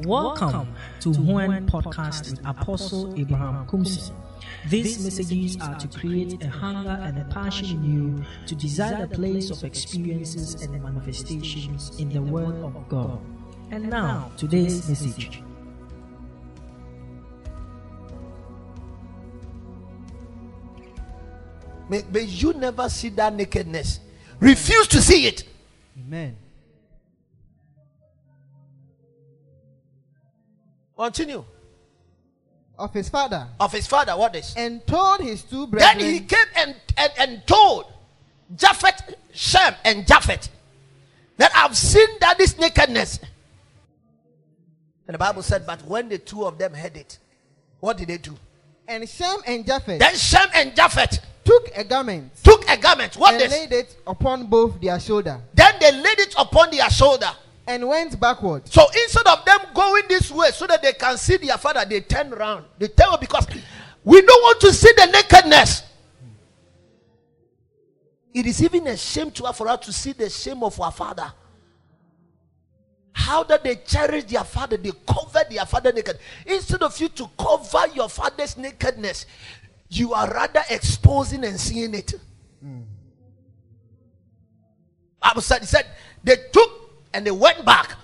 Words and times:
Welcome 0.00 0.74
to 1.00 1.10
Juan 1.10 1.66
Podcast 1.66 2.30
with 2.30 2.46
Apostle 2.46 3.18
Abraham 3.18 3.66
Kumsi. 3.66 4.12
These 4.68 5.02
messages 5.02 5.56
are 5.60 5.74
to 5.76 5.88
create 5.88 6.42
a 6.44 6.48
hunger 6.48 6.98
and 7.02 7.18
a 7.18 7.24
passion 7.32 7.70
in 7.70 7.84
you 7.84 8.24
to 8.46 8.54
desire 8.54 9.06
the 9.06 9.14
place 9.14 9.50
of 9.50 9.64
experiences 9.64 10.60
and 10.62 10.82
manifestations 10.82 11.98
in 11.98 12.10
the 12.10 12.20
Word 12.20 12.62
of 12.62 12.88
God. 12.90 13.20
And 13.70 13.88
now, 13.88 14.30
today's 14.36 14.86
message. 14.86 15.42
May, 21.88 22.02
may 22.10 22.22
you 22.22 22.52
never 22.52 22.90
see 22.90 23.08
that 23.10 23.34
nakedness. 23.34 24.00
Refuse 24.40 24.88
to 24.88 25.00
see 25.00 25.26
it. 25.26 25.44
Amen. 25.98 26.36
Continue. 30.96 31.44
Of 32.78 32.92
his 32.92 33.08
father. 33.08 33.46
Of 33.58 33.72
his 33.72 33.86
father, 33.86 34.16
what 34.16 34.34
is? 34.36 34.54
And 34.56 34.86
told 34.86 35.20
his 35.20 35.42
two 35.42 35.66
brethren. 35.66 35.98
Then 35.98 36.14
he 36.14 36.20
came 36.20 36.46
and, 36.56 36.76
and, 36.96 37.12
and 37.18 37.46
told 37.46 37.86
Japhet, 38.54 39.14
Shem, 39.32 39.74
and 39.84 40.06
Japhet 40.06 40.48
that 41.38 41.52
I've 41.54 41.76
seen 41.76 42.08
that 42.20 42.38
this 42.38 42.58
nakedness. 42.58 43.20
And 45.06 45.14
the 45.14 45.18
Bible 45.18 45.42
said, 45.42 45.66
but 45.66 45.82
when 45.86 46.08
the 46.08 46.18
two 46.18 46.44
of 46.44 46.58
them 46.58 46.74
heard 46.74 46.96
it, 46.96 47.18
what 47.80 47.96
did 47.96 48.08
they 48.08 48.18
do? 48.18 48.36
And 48.88 49.08
Shem 49.08 49.38
and 49.46 49.66
Japheth 49.66 49.98
Then 49.98 50.14
Shem 50.14 50.48
and 50.54 50.72
Japhet 50.72 51.18
took 51.44 51.70
a 51.76 51.84
garment 51.84 52.32
took 52.42 52.68
a 52.68 52.76
garment. 52.76 53.16
What 53.16 53.40
and 53.40 53.50
laid 53.50 53.72
it 53.72 53.96
upon 54.06 54.46
both 54.46 54.80
their 54.80 54.98
shoulder 55.00 55.40
Then 55.54 55.74
they 55.80 55.92
laid 55.92 56.18
it 56.20 56.34
upon 56.38 56.70
their 56.70 56.88
shoulder. 56.90 57.30
And 57.66 57.86
went 57.86 58.18
backward. 58.20 58.68
So 58.68 58.86
instead 59.04 59.26
of 59.26 59.44
them 59.44 59.58
going 59.74 60.04
this 60.08 60.30
way 60.30 60.50
so 60.50 60.66
that 60.66 60.82
they 60.82 60.92
can 60.92 61.16
see 61.16 61.36
their 61.36 61.58
father, 61.58 61.84
they 61.88 62.00
turn 62.00 62.32
around. 62.32 62.64
They 62.78 62.88
tell 62.88 63.16
because 63.18 63.46
we 64.04 64.22
don't 64.22 64.42
want 64.42 64.60
to 64.60 64.72
see 64.72 64.92
the 64.96 65.06
nakedness. 65.06 65.82
It 68.32 68.46
is 68.46 68.62
even 68.62 68.86
a 68.86 68.96
shame 68.96 69.30
to 69.32 69.44
us 69.44 69.56
for 69.56 69.66
us 69.68 69.84
to 69.86 69.92
see 69.92 70.12
the 70.12 70.28
shame 70.28 70.62
of 70.62 70.78
our 70.80 70.92
father. 70.92 71.32
How 73.12 73.42
that 73.44 73.64
they 73.64 73.76
cherish 73.76 74.24
their 74.24 74.44
father, 74.44 74.76
they 74.76 74.92
cover 75.08 75.42
their 75.50 75.64
father 75.64 75.90
naked. 75.92 76.18
Instead 76.44 76.82
of 76.82 76.98
you 77.00 77.08
to 77.08 77.30
cover 77.38 77.86
your 77.94 78.10
father's 78.10 78.56
nakedness, 78.58 79.24
you 79.88 80.12
are 80.12 80.30
rather 80.30 80.62
exposing 80.68 81.44
and 81.44 81.58
seeing 81.58 81.94
it. 81.94 82.12
Hmm. 82.62 82.82
Bible 85.20 85.40
said, 85.40 85.60
he 85.60 85.66
said 85.66 85.86
they 86.22 86.36
took 86.52 86.85
and 87.12 87.26
they 87.26 87.30
went 87.30 87.64
back. 87.64 87.96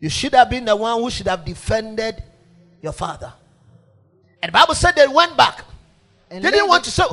You 0.00 0.08
should 0.10 0.34
have 0.34 0.50
been 0.50 0.64
the 0.64 0.76
one 0.76 1.00
who 1.00 1.10
should 1.10 1.26
have 1.26 1.44
defended 1.44 2.22
your 2.82 2.92
father. 2.92 3.32
And 4.42 4.50
the 4.50 4.52
Bible 4.52 4.74
said 4.74 4.92
they 4.92 5.06
went 5.08 5.36
back. 5.36 5.64
And 6.30 6.44
They 6.44 6.50
didn't 6.50 6.68
want 6.68 6.84
to 6.84 6.90
say 6.90 7.04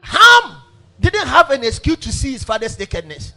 Ham 0.00 0.56
didn't 0.98 1.26
have 1.26 1.50
an 1.50 1.64
excuse 1.64 1.98
to 1.98 2.12
see 2.12 2.32
his 2.32 2.44
father's 2.44 2.78
nakedness. 2.78 3.32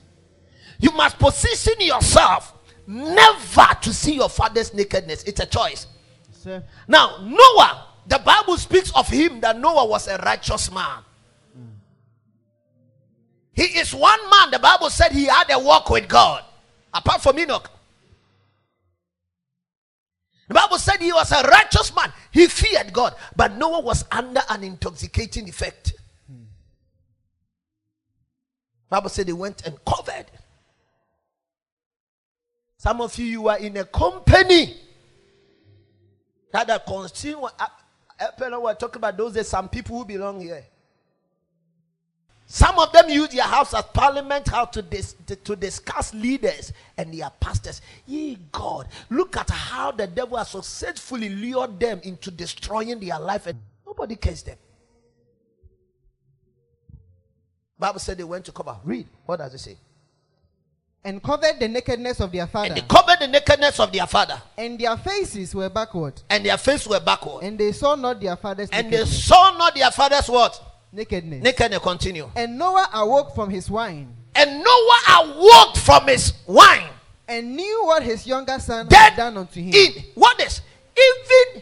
You 0.80 0.92
must 0.92 1.18
position 1.20 1.74
yourself 1.80 2.54
never 2.88 3.68
to 3.82 3.94
see 3.94 4.16
your 4.16 4.30
father's 4.30 4.74
nakedness. 4.74 5.24
It's 5.24 5.40
a 5.40 5.46
choice. 5.46 5.88
Sir, 6.32 6.64
Now, 6.88 7.18
Noah, 7.22 7.88
the 8.08 8.20
Bible 8.20 8.58
speaks 8.58 8.92
of 8.96 9.08
him 9.08 9.40
that 9.42 9.58
Noah 9.60 9.86
was 9.86 10.08
a 10.08 10.18
righteous 10.18 10.72
man. 10.72 11.04
He 13.54 13.64
is 13.64 13.94
one 13.94 14.20
man, 14.30 14.52
the 14.52 14.60
Bible 14.60 14.90
said 14.90 15.12
he 15.12 15.26
had 15.26 15.50
a 15.52 15.60
walk 15.60 15.90
with 15.90 16.08
God, 16.08 16.44
apart 16.94 17.22
from 17.22 17.38
Enoch. 17.40 17.70
The 20.48 20.56
Bible 20.56 20.78
said 20.78 20.98
he 21.00 21.14
was 21.14 21.32
a 21.32 21.42
righteous 21.48 21.96
man. 21.96 22.12
He 22.32 22.48
feared 22.48 22.92
God, 22.92 23.16
but 23.36 23.56
Noah 23.56 23.82
was 23.82 24.06
under 24.12 24.42
an 24.50 24.64
intoxicating 24.64 25.48
effect. 25.48 25.94
Bible 28.90 29.10
said 29.10 29.26
they 29.26 29.34
went 29.34 29.66
and 29.66 29.76
covered. 29.86 30.26
Some 32.78 33.02
of 33.02 33.18
you, 33.18 33.26
you 33.26 33.48
are 33.48 33.58
in 33.58 33.76
a 33.78 33.86
company 33.86 34.78
that 36.52 36.68
the 36.68 36.80
consumer. 36.86 37.50
I, 37.58 37.68
I, 38.20 38.58
we're 38.58 38.76
talking 38.76 38.98
about 38.98 39.18
those 39.18 39.34
days. 39.34 39.48
Some 39.48 39.70
people 39.70 39.98
who 39.98 40.06
belong 40.06 40.42
here. 40.42 40.64
Some 42.54 42.78
of 42.78 42.92
them 42.92 43.10
use 43.10 43.30
their 43.30 43.46
house 43.46 43.74
as 43.74 43.84
parliament 43.96 44.48
house 44.48 44.70
to, 44.74 44.84
dis, 44.84 45.16
to, 45.44 45.56
discuss 45.56 46.14
leaders 46.14 46.72
and 46.96 47.12
their 47.12 47.32
pastors. 47.40 47.82
Ye 48.06 48.38
God, 48.52 48.90
look 49.10 49.36
at 49.38 49.50
how 49.50 49.90
the 49.90 50.06
devil 50.06 50.38
has 50.38 50.50
successfully 50.50 51.30
lured 51.30 51.80
them 51.80 52.00
into 52.04 52.30
destroying 52.30 53.00
their 53.00 53.20
life, 53.20 53.48
and 53.48 53.58
nobody 53.84 54.16
cares 54.16 54.44
them. 54.44 54.58
Bible 57.80 58.00
said 58.00 58.20
they 58.20 58.24
went 58.24 58.46
to 58.46 58.52
cover. 58.52 58.78
Read. 58.84 59.08
What 59.26 59.38
does 59.38 59.56
it 59.56 59.58
say? 59.58 59.78
and 61.06 61.22
covered 61.24 61.60
the 61.60 61.68
nakedness 61.68 62.22
of 62.22 62.32
their 62.32 62.46
father. 62.46 62.68
And 62.68 62.78
they 62.78 62.82
covered 62.82 63.20
the 63.20 63.28
nakedness 63.28 63.80
of 63.80 63.92
their 63.92 64.06
father, 64.06 64.40
And 64.58 64.80
their 64.80 64.96
faces 64.98 65.56
were 65.56 65.70
backward. 65.70 66.22
and 66.30 66.46
their 66.46 66.58
faces 66.58 66.88
were 66.88 67.00
backward, 67.00 67.44
And 67.44 67.58
they 67.58 67.72
saw 67.72 67.96
not 67.96 68.22
their 68.22 68.36
father's 68.38 68.70
and 68.70 68.94
they 68.94 69.06
saw 69.06 69.58
not 69.58 69.74
their 69.74 69.90
father's 69.90 70.30
what? 70.30 70.73
Nakedness. 70.94 71.44
Nakedness. 71.44 71.80
Continue. 71.80 72.30
and 72.36 72.58
Noah 72.58 72.88
awoke 72.94 73.34
from 73.36 73.50
his 73.50 73.70
wine 73.70 74.16
And 74.36 74.64
Noah 74.64 75.24
awoke 75.24 75.76
from 75.78 76.08
his 76.08 76.34
wine. 76.48 76.88
and 77.28 77.56
knew 77.56 77.84
what 77.86 78.04
his 78.04 78.26
younger 78.28 78.60
son 78.60 78.88
Then 78.88 79.00
had 79.00 79.16
done 79.18 79.38
unto 79.38 79.60
him. 79.62 79.74
in 79.74 80.04
what 80.16 80.40
is 80.42 80.62
even 80.96 81.62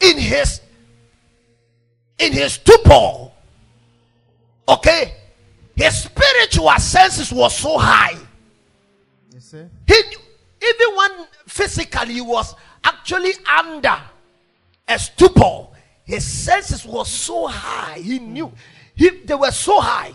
in 0.00 0.18
his 0.18 0.60
in 2.18 2.32
his 2.32 2.52
stupor, 2.54 3.30
okay, 4.68 5.14
his 5.74 6.02
spiritual 6.04 6.70
senses 6.78 7.32
was 7.32 7.56
so 7.56 7.78
high. 7.78 8.16
Yes, 9.32 9.44
sir. 9.46 9.68
He 9.88 9.94
knew, 9.94 10.18
even 10.62 10.96
when 10.96 11.26
physically 11.46 12.14
he 12.14 12.20
was 12.20 12.54
actually 12.84 13.32
under 13.58 13.96
a 14.86 14.98
stupor, 15.00 15.66
his 16.04 16.24
senses 16.24 16.84
were 16.84 17.04
so 17.04 17.46
high. 17.46 17.98
He 17.98 18.18
knew 18.18 18.52
he, 18.94 19.10
they 19.10 19.34
were 19.34 19.50
so 19.50 19.80
high. 19.80 20.12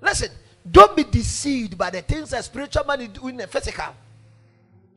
Listen, 0.00 0.30
don't 0.70 0.96
be 0.96 1.04
deceived 1.04 1.76
by 1.76 1.90
the 1.90 2.02
things 2.02 2.32
a 2.32 2.42
spiritual 2.42 2.84
man 2.84 3.00
is 3.00 3.08
doing 3.08 3.34
in 3.34 3.36
the 3.38 3.46
physical. 3.46 3.94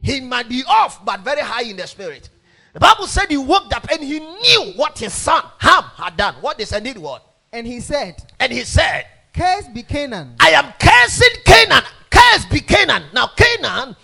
He 0.02 0.22
might 0.22 0.48
be 0.48 0.64
off, 0.68 1.04
but 1.04 1.22
very 1.22 1.42
high 1.42 1.64
in 1.64 1.78
the 1.78 1.88
spirit. 1.88 2.30
The 2.74 2.80
Bible 2.80 3.08
said 3.08 3.28
he 3.30 3.38
woke 3.38 3.74
up 3.76 3.88
and 3.92 4.04
he 4.04 4.20
knew 4.20 4.74
what 4.76 5.00
his 5.00 5.14
son 5.14 5.44
Ham 5.60 5.84
had 5.96 6.18
done. 6.18 6.36
What 6.42 6.58
they 6.58 6.66
said 6.66 6.84
did 6.84 6.98
what? 6.98 7.26
And 7.52 7.66
he 7.66 7.80
said, 7.80 8.22
And 8.40 8.52
he 8.52 8.62
said, 8.66 9.08
Cursed 9.34 9.74
be 9.74 9.84
Canaan, 9.84 10.36
I 10.40 10.52
am 10.52 10.74
cursing 10.80 11.42
Canaan. 11.46 11.84
Cursed 12.10 12.50
be 12.50 12.60
Canaan. 12.60 13.04
Now, 13.14 13.28
Canaan 13.36 13.96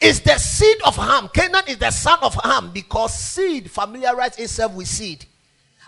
is 0.00 0.20
the 0.20 0.36
seed 0.38 0.76
of 0.84 0.96
Ham. 0.96 1.28
Canaan 1.32 1.64
is 1.68 1.78
the 1.78 1.90
son 1.90 2.18
of 2.22 2.34
Ham 2.42 2.70
because 2.72 3.16
seed 3.18 3.70
familiarizes 3.70 4.38
itself 4.38 4.74
with 4.74 4.88
seed. 4.88 5.26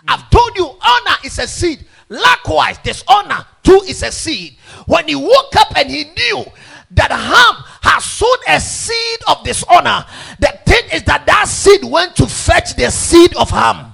Hmm. 0.01 0.09
I've 0.09 0.29
told 0.29 0.55
you, 0.55 0.65
honor 0.65 1.17
is 1.23 1.39
a 1.39 1.47
seed. 1.47 1.85
Likewise, 2.09 2.77
dishonor 2.79 3.45
too 3.63 3.81
is 3.87 4.01
a 4.03 4.11
seed. 4.11 4.57
When 4.85 5.07
he 5.07 5.15
woke 5.15 5.55
up 5.57 5.75
and 5.75 5.89
he 5.89 6.05
knew 6.05 6.45
that 6.91 7.11
Ham 7.11 7.63
has 7.81 8.05
sown 8.05 8.37
a 8.47 8.59
seed 8.61 9.19
of 9.27 9.43
dishonor, 9.43 10.05
the 10.39 10.57
thing 10.65 10.83
is 10.93 11.03
that 11.03 11.25
that 11.25 11.47
seed 11.47 11.83
went 11.83 12.15
to 12.15 12.27
fetch 12.27 12.75
the 12.75 12.89
seed 12.89 13.35
of 13.35 13.49
Ham. 13.49 13.93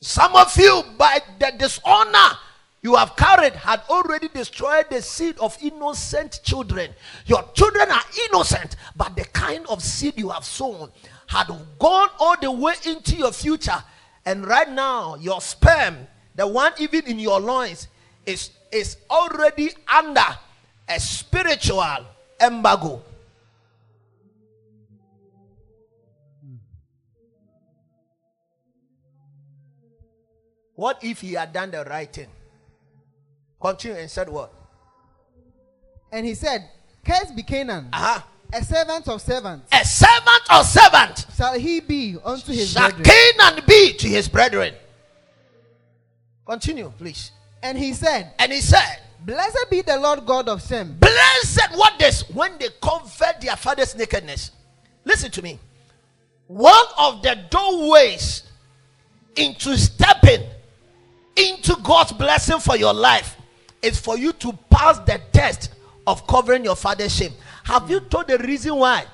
Some 0.00 0.34
of 0.34 0.56
you, 0.56 0.82
by 0.96 1.20
the 1.38 1.52
dishonor 1.58 2.38
you 2.82 2.94
have 2.96 3.14
carried, 3.14 3.52
had 3.52 3.82
already 3.90 4.28
destroyed 4.28 4.86
the 4.90 5.02
seed 5.02 5.36
of 5.38 5.56
innocent 5.60 6.40
children. 6.42 6.90
Your 7.26 7.44
children 7.52 7.90
are 7.90 8.04
innocent, 8.26 8.76
but 8.96 9.14
the 9.16 9.24
kind 9.26 9.66
of 9.66 9.82
seed 9.82 10.14
you 10.16 10.30
have 10.30 10.44
sown 10.44 10.90
had 11.28 11.46
gone 11.78 12.08
all 12.18 12.36
the 12.40 12.50
way 12.50 12.74
into 12.84 13.14
your 13.14 13.32
future. 13.32 13.82
And 14.26 14.46
right 14.46 14.68
now, 14.68 15.14
your 15.16 15.40
sperm, 15.40 15.96
the 16.34 16.46
one 16.46 16.72
even 16.78 17.06
in 17.06 17.18
your 17.18 17.38
loins, 17.40 17.88
is, 18.26 18.50
is 18.72 18.96
already 19.10 19.70
under 19.94 20.24
a 20.88 20.98
spiritual 20.98 22.04
embargo. 22.40 23.02
What 30.74 31.02
if 31.02 31.20
he 31.20 31.32
had 31.34 31.52
done 31.52 31.70
the 31.72 31.84
right 31.84 32.12
thing? 32.12 32.28
Continue 33.60 33.98
and 33.98 34.10
said 34.10 34.28
what? 34.28 34.52
and 36.10 36.24
he 36.24 36.34
said, 36.34 36.68
Cursed 37.04 37.36
be 37.36 37.42
Canaan, 37.42 37.88
Uh-huh. 37.92 38.22
A 38.52 38.64
servant 38.64 39.08
of 39.08 39.20
servants. 39.20 39.68
A 39.72 39.84
servant 39.84 40.42
of 40.50 40.66
servants. 40.66 41.26
Shall 41.36 41.58
he 41.58 41.80
be 41.80 42.16
unto 42.24 42.52
his 42.52 42.72
shall 42.72 42.90
brethren? 42.90 43.04
Canaan 43.04 43.64
be 43.66 43.92
to 43.94 44.08
his 44.08 44.28
brethren. 44.28 44.74
Continue, 46.46 46.90
please. 46.96 47.32
And 47.62 47.76
he 47.76 47.92
said, 47.92 48.32
And 48.38 48.52
he 48.52 48.60
said, 48.60 49.00
Blessed 49.20 49.66
be 49.70 49.82
the 49.82 49.98
Lord 49.98 50.24
God 50.24 50.48
of 50.48 50.66
Shem. 50.66 50.96
Blessed 50.98 51.72
what 51.74 51.98
this 51.98 52.28
when 52.30 52.56
they 52.58 52.68
covered 52.80 53.40
their 53.40 53.56
father's 53.56 53.94
nakedness. 53.96 54.52
Listen 55.04 55.30
to 55.32 55.42
me. 55.42 55.58
One 56.46 56.86
of 56.98 57.22
the 57.22 57.36
doorways 57.50 58.44
into 59.36 59.76
stepping 59.76 60.42
into 61.36 61.76
God's 61.82 62.12
blessing 62.12 62.58
for 62.58 62.76
your 62.76 62.94
life 62.94 63.36
is 63.82 63.98
for 63.98 64.16
you 64.18 64.32
to 64.34 64.52
pass 64.70 64.98
the 65.00 65.20
test 65.32 65.70
of 66.08 66.26
covering 66.26 66.64
your 66.64 66.74
father's 66.74 67.14
shame. 67.14 67.32
Have 67.64 67.90
you 67.90 68.00
told 68.00 68.28
the 68.28 68.38
reason 68.38 68.74
why? 68.74 69.04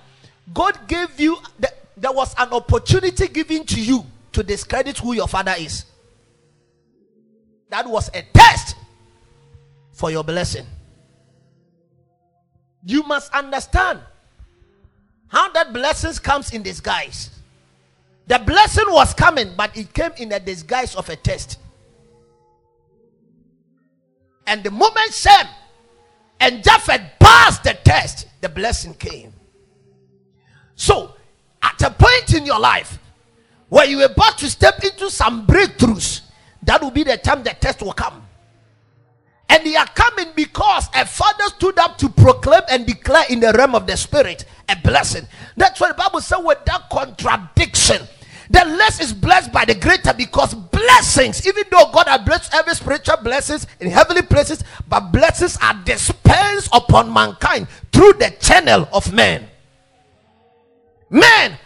God 0.52 0.79
gave 0.87 1.19
you, 1.19 1.37
the, 1.58 1.73
there 1.96 2.12
was 2.12 2.32
an 2.38 2.52
opportunity 2.52 3.26
given 3.26 3.67
to 3.67 3.81
you 3.81 4.06
to 4.32 4.44
discredit 4.44 4.99
who 4.99 5.12
your 5.12 5.26
father 5.26 5.55
is. 5.58 5.87
That 7.69 7.88
was 7.88 8.08
a 8.14 8.23
test 8.32 8.76
for 9.93 10.12
your 10.12 10.23
blessing. 10.23 10.67
You 12.87 13.02
must 13.02 13.32
understand 13.32 13.99
how 15.26 15.50
that 15.50 15.73
blessings 15.73 16.20
comes 16.20 16.52
in 16.52 16.62
disguise. 16.62 17.31
The 18.29 18.38
blessing 18.38 18.87
was 18.88 19.14
coming, 19.14 19.55
but 19.56 19.76
it 19.76 19.93
came 19.93 20.12
in 20.19 20.29
the 20.29 20.38
disguise 20.38 20.94
of 20.94 21.08
a 21.08 21.17
test. 21.17 21.58
And 24.46 24.62
the 24.62 24.70
moment 24.70 25.12
Shem 25.12 25.46
and 26.41 26.63
Japheth 26.63 27.03
passed 27.19 27.65
the 27.65 27.75
test, 27.85 28.27
the 28.41 28.49
blessing 28.49 28.95
came. 28.95 29.33
So, 30.77 31.15
at 31.63 31.81
a 31.83 31.91
point 31.91 32.35
in 32.35 32.45
your 32.45 32.61
life 32.61 32.99
where 33.69 33.87
you're 33.87 34.05
about 34.05 34.39
to 34.39 34.51
step 34.51 34.83
into 34.85 35.11
some 35.11 35.47
breakthroughs, 35.47 36.23
that 36.63 36.83
will 36.83 36.91
be 36.91 37.05
the 37.05 37.17
time 37.17 37.43
the 37.43 37.51
test 37.51 37.83
will 37.83 37.93
come. 37.93 38.23
And 39.49 39.65
they 39.65 39.77
are 39.77 39.87
coming 39.87 40.33
because 40.35 40.89
a 40.95 41.07
father 41.07 41.45
stood 41.45 41.79
up 41.79 41.99
to 41.99 42.09
proclaim 42.09 42.63
and 42.71 42.87
declare 42.87 43.25
in 43.31 43.41
the 43.41 43.53
realm 43.53 43.75
of 43.75 43.87
the 43.87 43.97
spirit 43.97 44.45
a 44.69 44.77
blessing. 44.77 45.27
That's 45.57 45.81
why 45.81 45.89
the 45.89 45.95
Bible 45.95 46.21
says, 46.21 46.41
without 46.45 46.91
contradiction, 46.91 48.03
the 48.50 48.64
less 48.64 49.00
is 49.00 49.12
blessed 49.12 49.52
by 49.52 49.64
the 49.64 49.75
greater 49.75 50.12
because 50.12 50.55
blessings, 50.55 51.46
even 51.46 51.64
though 51.70 51.91
God 51.93 52.08
has 52.08 52.20
blessed 52.23 52.55
every 52.55 52.75
spiritual 52.75 53.17
blessings 53.19 53.67
in 53.81 53.91
heavenly 53.91 54.23
places, 54.23 54.62
but 54.88 55.12
blessings 55.12 55.56
are 55.62 55.75
dispensed 55.85 56.69
upon 56.73 57.12
mankind 57.12 57.67
through 57.93 58.14
the 58.14 58.35
channel 58.41 58.88
of 58.93 59.12
men. 59.12 59.49
Men 61.11 61.58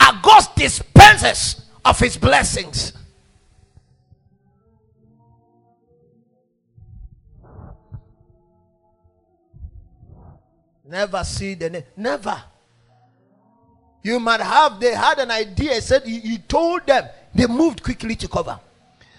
are 0.00 0.20
God's 0.22 0.48
dispensers 0.48 1.62
of 1.84 1.98
his 1.98 2.16
blessings. 2.16 2.92
Never 10.84 11.22
see 11.22 11.54
the 11.54 11.68
name. 11.70 11.84
Never. 11.96 12.42
You 14.08 14.18
might 14.18 14.40
have, 14.40 14.80
they 14.80 14.94
had 14.94 15.18
an 15.18 15.30
idea, 15.30 15.82
said 15.82 16.02
he, 16.04 16.20
he 16.20 16.38
told 16.38 16.86
them, 16.86 17.06
they 17.34 17.46
moved 17.46 17.82
quickly 17.82 18.16
to 18.16 18.26
cover. 18.26 18.58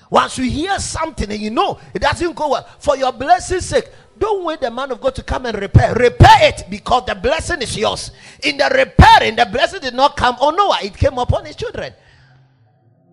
Once 0.10 0.40
you 0.40 0.46
hear 0.46 0.80
something 0.80 1.30
and 1.30 1.40
you 1.40 1.52
know 1.52 1.80
it 1.94 2.02
doesn't 2.02 2.36
go 2.36 2.50
well, 2.50 2.68
for 2.80 2.98
your 2.98 3.12
blessing's 3.12 3.68
sake, 3.68 3.88
don't 4.18 4.44
wait 4.44 4.62
the 4.62 4.72
man 4.72 4.90
of 4.90 5.00
God 5.00 5.14
to 5.14 5.22
come 5.22 5.46
and 5.46 5.62
repair. 5.62 5.94
Repair 5.94 6.50
it 6.50 6.64
because 6.72 7.06
the 7.06 7.14
blessing 7.14 7.62
is 7.62 7.78
yours. 7.78 8.10
In 8.42 8.58
the 8.58 8.66
repairing, 8.66 9.36
the 9.36 9.46
blessing 9.46 9.82
did 9.82 9.94
not 9.94 10.18
come 10.18 10.36
on 10.42 10.56
Noah, 10.56 10.80
it 10.82 10.98
came 10.98 11.20
upon 11.20 11.46
his 11.46 11.56
children. 11.56 11.94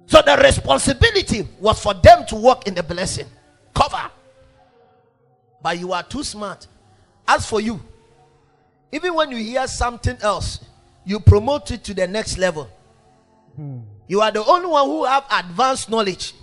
So 0.06 0.22
the 0.22 0.38
responsibility 0.38 1.46
was 1.60 1.78
for 1.78 1.92
them 1.92 2.24
to 2.28 2.36
walk 2.36 2.66
in 2.66 2.74
the 2.74 2.82
blessing. 2.82 3.26
Cover. 3.74 4.10
But 5.62 5.78
you 5.78 5.92
are 5.92 6.02
too 6.02 6.24
smart. 6.24 6.66
As 7.28 7.46
for 7.46 7.60
you, 7.60 7.78
even 8.90 9.12
when 9.12 9.30
you 9.30 9.36
hear 9.36 9.66
something 9.66 10.16
else, 10.22 10.60
you 11.06 11.20
promote 11.20 11.70
it 11.70 11.84
to 11.84 11.94
the 11.94 12.06
next 12.06 12.36
level. 12.36 12.68
Hmm. 13.54 13.78
You 14.08 14.20
are 14.20 14.32
the 14.32 14.44
only 14.44 14.66
one 14.66 14.86
who 14.86 15.04
have 15.04 15.24
advanced 15.30 15.88
knowledge. 15.88 16.34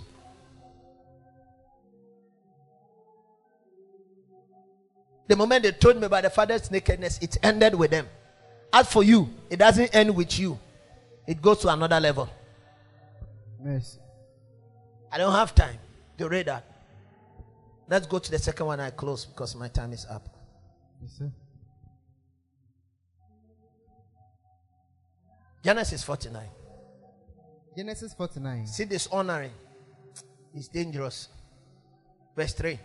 The 5.28 5.36
moment 5.36 5.62
they 5.62 5.72
told 5.72 5.98
me 5.98 6.06
about 6.06 6.24
the 6.24 6.30
father's 6.30 6.70
nakedness, 6.70 7.18
it 7.20 7.36
ended 7.42 7.74
with 7.74 7.90
them. 7.90 8.08
As 8.72 8.90
for 8.90 9.04
you, 9.04 9.28
it 9.50 9.58
doesn't 9.58 9.94
end 9.94 10.14
with 10.16 10.38
you. 10.38 10.58
It 11.26 11.40
goes 11.40 11.60
to 11.60 11.68
another 11.68 12.00
level. 12.00 12.28
Yes. 13.64 13.98
I 15.12 15.18
don't 15.18 15.32
have 15.32 15.54
time 15.54 15.78
to 16.18 16.28
read 16.28 16.46
that. 16.46 16.64
Let's 17.88 18.06
go 18.06 18.18
to 18.18 18.30
the 18.30 18.38
second 18.38 18.66
one 18.66 18.80
I 18.80 18.90
close 18.90 19.24
because 19.26 19.54
my 19.54 19.68
time 19.68 19.92
is 19.92 20.06
up. 20.10 20.28
Yes, 21.02 21.22
Genesis 25.64 26.02
49. 26.04 26.42
Genesis 27.76 28.14
49. 28.14 28.66
See 28.66 28.84
dishonoring 28.84 29.50
is 30.54 30.68
dangerous. 30.68 31.28
Verse 32.36 32.52
3. 32.52 32.78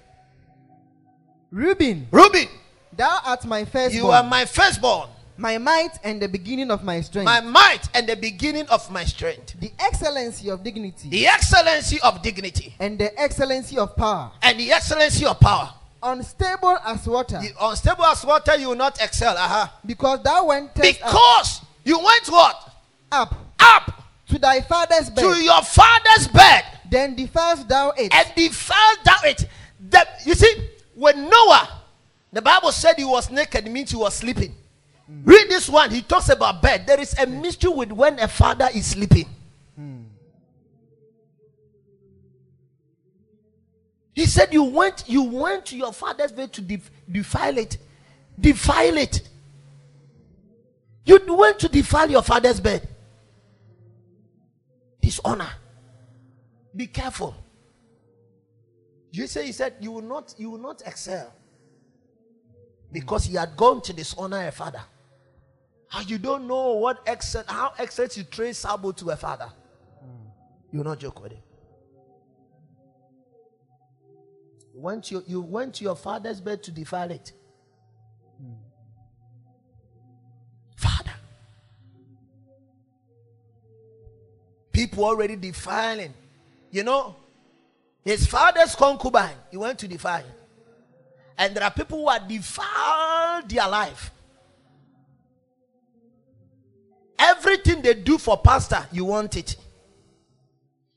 Reuben, 1.51 2.07
Reuben, 2.11 2.47
thou 2.95 3.19
art 3.25 3.43
my 3.45 3.65
firstborn, 3.65 3.91
you 3.93 4.07
are 4.11 4.23
my 4.23 4.45
firstborn, 4.45 5.09
my 5.35 5.57
might 5.57 5.89
and 6.03 6.21
the 6.21 6.27
beginning 6.29 6.69
of 6.69 6.83
my 6.83 7.01
strength, 7.01 7.25
my 7.25 7.41
might 7.41 7.89
and 7.95 8.07
the 8.07 8.15
beginning 8.15 8.67
of 8.67 8.89
my 8.91 9.03
strength, 9.03 9.59
the 9.59 9.71
excellency 9.79 10.51
of 10.51 10.63
dignity, 10.63 11.09
the 11.09 11.25
excellency 11.27 11.99
of 12.01 12.21
dignity, 12.21 12.75
and 12.79 12.99
the 12.99 13.19
excellency 13.19 13.79
of 13.79 13.95
power. 13.95 14.31
and 14.43 14.59
the 14.59 14.71
excellency 14.71 15.25
of 15.25 15.39
power. 15.39 15.73
Unstable 16.03 16.77
as 16.85 17.05
water, 17.07 17.39
The 17.41 17.51
unstable 17.59 18.05
as 18.05 18.23
water, 18.23 18.55
you 18.55 18.69
will 18.69 18.75
not 18.75 19.01
excel. 19.01 19.35
Uh-huh. 19.35 19.67
because 19.85 20.21
thou 20.23 20.47
up, 20.49 20.73
Because 20.75 21.61
you 21.83 21.97
went 21.97 22.27
what? 22.27 22.68
Up 23.11 23.35
Up 23.59 24.03
to 24.27 24.39
thy 24.39 24.61
father's 24.61 25.09
bed, 25.09 25.21
to 25.21 25.41
your 25.41 25.61
father's 25.61 26.27
bed 26.27 26.63
then 26.89 27.15
defiled 27.15 27.67
thou 27.69 27.91
it. 27.97 28.13
and 28.13 28.27
defiled 28.35 28.97
down 29.03 29.19
it. 29.25 29.47
The, 29.89 30.07
you 30.25 30.33
see, 30.33 30.51
when 30.95 31.29
Noah, 31.29 31.69
the 32.33 32.41
Bible 32.41 32.71
said 32.71 32.95
he 32.97 33.05
was 33.05 33.29
naked, 33.29 33.65
it 33.67 33.71
means 33.71 33.91
he 33.91 33.97
was 33.97 34.15
sleeping. 34.15 34.55
Read 35.23 35.49
this 35.49 35.69
one, 35.69 35.89
he 35.91 36.01
talks 36.01 36.29
about 36.29 36.61
bed. 36.61 36.85
There 36.85 36.99
is 36.99 37.17
a 37.17 37.25
mystery 37.25 37.71
with 37.71 37.91
when 37.91 38.19
a 38.19 38.27
father 38.27 38.69
is 38.73 38.87
sleeping. 38.87 39.27
He 44.13 44.25
said, 44.25 44.53
You 44.53 44.63
went, 44.63 45.05
you 45.07 45.23
went 45.23 45.65
to 45.67 45.77
your 45.77 45.93
father's 45.93 46.33
bed 46.33 46.51
to 46.53 46.61
def- 46.61 46.91
defile 47.09 47.57
it. 47.57 47.77
Defile 48.37 48.97
it. 48.97 49.21
You 51.05 51.21
went 51.29 51.57
to 51.59 51.69
defile 51.69 52.11
your 52.11 52.21
father's 52.21 52.59
bed. 52.59 52.87
Dishonor. 55.09 55.49
Be 56.75 56.85
careful. 56.85 57.33
You 59.11 59.25
say 59.25 59.47
he 59.47 59.51
said 59.51 59.73
you 59.79 59.91
will 59.91 60.03
not 60.03 60.35
you 60.37 60.51
will 60.51 60.59
not 60.59 60.83
excel 60.85 61.33
because 62.91 63.23
he 63.25 63.35
had 63.35 63.57
gone 63.57 63.81
to 63.81 63.91
dishonor 63.91 64.47
a 64.47 64.51
father. 64.51 64.83
How 65.87 66.01
you 66.01 66.19
don't 66.19 66.47
know 66.47 66.73
what 66.73 66.99
excel 67.07 67.43
how 67.47 67.73
excellent 67.79 68.17
you 68.17 68.23
trace 68.23 68.59
sabo 68.59 68.91
to 68.91 69.09
a 69.09 69.15
father. 69.15 69.51
Hmm. 69.99 70.27
You 70.71 70.77
will 70.79 70.85
not 70.85 70.99
joke 70.99 71.23
with 71.23 71.31
him. 71.31 71.41
You 74.75 74.79
went 74.81 75.05
to, 75.05 75.23
you 75.25 75.41
went 75.41 75.73
to 75.75 75.83
your 75.83 75.95
father's 75.95 76.39
bed 76.39 76.61
to 76.63 76.71
defile 76.71 77.09
it. 77.09 77.33
Already 85.03 85.35
defiling. 85.35 86.13
You 86.71 86.83
know, 86.83 87.15
his 88.03 88.27
father's 88.27 88.75
concubine, 88.75 89.35
he 89.51 89.57
went 89.57 89.79
to 89.79 89.87
defile. 89.87 90.23
And 91.37 91.55
there 91.55 91.63
are 91.63 91.71
people 91.71 91.99
who 91.99 92.07
are 92.07 92.19
defiled 92.19 93.49
their 93.49 93.67
life. 93.67 94.11
Everything 97.17 97.81
they 97.81 97.93
do 97.93 98.17
for 98.17 98.37
pastor, 98.37 98.85
you 98.91 99.05
want 99.05 99.35
it. 99.35 99.55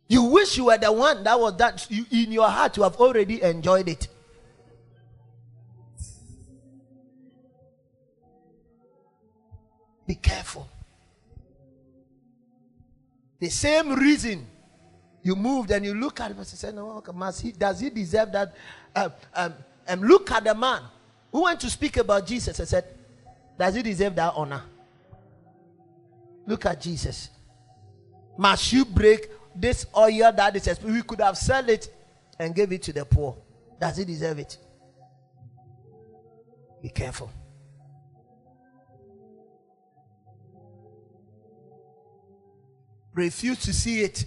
You 0.08 0.24
wish 0.24 0.56
you 0.56 0.66
were 0.66 0.78
the 0.78 0.92
one 0.92 1.24
that 1.24 1.38
was 1.38 1.56
that 1.56 1.86
you, 1.90 2.04
in 2.10 2.32
your 2.32 2.48
heart 2.48 2.76
you 2.76 2.82
have 2.82 2.96
already 2.96 3.42
enjoyed 3.42 3.88
it. 3.88 4.08
Be 10.06 10.14
careful. 10.16 10.68
The 13.42 13.50
same 13.50 13.90
reason 13.94 14.46
you 15.20 15.34
moved 15.34 15.72
and 15.72 15.84
you 15.84 15.94
look 15.94 16.20
at 16.20 16.30
him 16.30 16.38
and 16.38 16.46
say, 16.46 16.70
No, 16.70 17.02
he, 17.40 17.50
does 17.50 17.80
he 17.80 17.90
deserve 17.90 18.30
that? 18.30 18.54
Um, 18.94 19.12
um, 19.34 19.54
um, 19.88 20.00
look 20.00 20.30
at 20.30 20.44
the 20.44 20.54
man 20.54 20.80
who 21.32 21.42
went 21.42 21.58
to 21.58 21.68
speak 21.68 21.96
about 21.96 22.24
Jesus 22.24 22.56
and 22.60 22.68
said, 22.68 22.84
Does 23.58 23.74
he 23.74 23.82
deserve 23.82 24.14
that 24.14 24.32
honor? 24.36 24.62
Look 26.46 26.66
at 26.66 26.80
Jesus. 26.80 27.30
Must 28.38 28.72
you 28.72 28.84
break 28.84 29.28
this 29.56 29.86
oil 29.96 30.30
that 30.30 30.54
is 30.54 30.80
we 30.80 31.02
could 31.02 31.20
have 31.20 31.36
sold 31.36 31.68
it 31.68 31.92
and 32.38 32.54
gave 32.54 32.70
it 32.70 32.82
to 32.84 32.92
the 32.92 33.04
poor? 33.04 33.36
Does 33.80 33.96
he 33.96 34.04
deserve 34.04 34.38
it? 34.38 34.56
Be 36.80 36.90
careful. 36.90 37.28
Refuse 43.14 43.58
to 43.60 43.72
see 43.72 44.00
it 44.00 44.24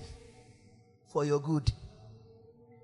for 1.07 1.25
your 1.25 1.39
good. 1.39 1.71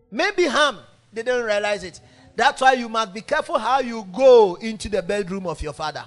Maybe 0.10 0.44
Ham 0.44 0.80
didn't 1.14 1.44
realize 1.44 1.84
it. 1.84 2.00
That's 2.36 2.62
why 2.62 2.74
you 2.74 2.90
must 2.90 3.14
be 3.14 3.22
careful 3.22 3.60
how 3.60 3.80
you 3.80 4.08
go 4.14 4.56
into 4.56 4.90
the 4.90 5.02
bedroom 5.02 5.46
of 5.46 5.62
your 5.62 5.74
father. 5.74 6.06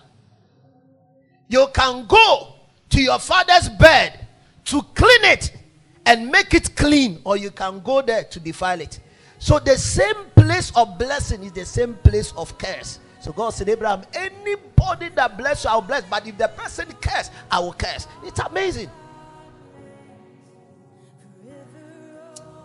You 1.48 1.68
can 1.72 2.06
go 2.06 2.54
to 2.90 3.00
your 3.00 3.18
father's 3.18 3.68
bed 3.68 4.26
to 4.64 4.82
clean 4.94 5.24
it 5.24 5.52
and 6.06 6.28
make 6.28 6.54
it 6.54 6.74
clean, 6.76 7.20
or 7.24 7.36
you 7.36 7.50
can 7.50 7.80
go 7.80 8.02
there 8.02 8.24
to 8.24 8.40
defile 8.40 8.80
it. 8.80 9.00
So 9.38 9.58
the 9.58 9.76
same 9.76 10.14
place 10.34 10.72
of 10.74 10.98
blessing 10.98 11.44
is 11.44 11.52
the 11.52 11.64
same 11.64 11.94
place 11.94 12.32
of 12.36 12.56
curse. 12.58 12.98
So 13.20 13.32
God 13.32 13.50
said, 13.50 13.68
Abraham, 13.68 14.02
anybody 14.14 15.08
that 15.10 15.38
bless 15.38 15.64
you, 15.64 15.70
I'll 15.70 15.80
bless. 15.80 16.04
But 16.04 16.26
if 16.26 16.36
the 16.36 16.48
person 16.48 16.88
curse, 17.00 17.30
I 17.50 17.58
will 17.60 17.72
curse. 17.72 18.06
It's 18.22 18.38
amazing. 18.40 18.90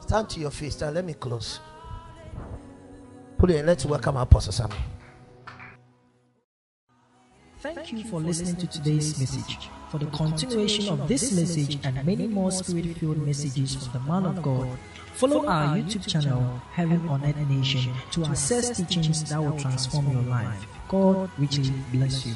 Stand 0.09 0.27
to 0.31 0.39
your 0.39 0.49
feet. 0.49 0.73
Stand. 0.73 0.95
Let 0.95 1.05
me 1.05 1.13
close. 1.13 1.59
Put 3.37 3.51
it 3.51 3.57
in. 3.57 3.67
Let's 3.67 3.85
welcome 3.85 4.17
our 4.17 4.23
Apostle 4.23 4.51
Samuel. 4.51 4.79
Thank 7.59 7.93
you 7.93 8.03
for 8.05 8.19
listening 8.19 8.55
to 8.55 8.65
today's 8.65 9.19
message. 9.19 9.69
For 9.91 9.99
the 9.99 10.07
continuation 10.07 10.89
of 10.99 11.07
this 11.07 11.31
message 11.33 11.77
and 11.83 12.03
many 12.03 12.25
more 12.25 12.51
spirit 12.51 12.97
filled 12.97 13.19
messages 13.19 13.75
from 13.75 13.93
the 13.93 14.11
man 14.11 14.25
of 14.25 14.41
God, 14.41 14.79
follow 15.13 15.45
our 15.45 15.77
YouTube 15.77 16.07
channel, 16.07 16.59
Heaven 16.73 17.07
on 17.07 17.23
Earth 17.23 17.47
Nation, 17.47 17.93
to 18.13 18.25
access 18.25 18.75
teachings 18.75 19.29
that 19.29 19.39
will 19.39 19.59
transform 19.59 20.11
your 20.11 20.23
life. 20.23 20.65
God 20.87 21.29
richly 21.37 21.71
bless 21.91 22.25
you. 22.25 22.33